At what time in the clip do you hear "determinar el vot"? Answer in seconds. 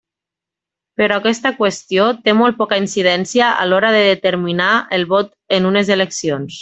4.09-5.31